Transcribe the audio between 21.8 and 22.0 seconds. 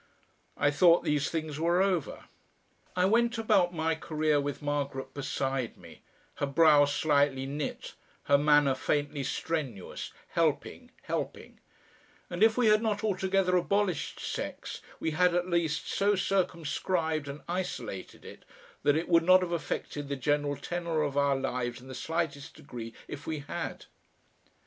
the